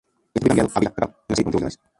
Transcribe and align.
Este 0.33 0.39
fue 0.39 0.47
cambiado 0.47 0.71
a 0.73 0.79
"Vella 0.79 0.89
la 0.89 0.95
Cava" 0.95 1.11
en 1.13 1.23
la 1.29 1.35
serie 1.35 1.43
por 1.43 1.45
motivos 1.45 1.61
legales. 1.73 1.79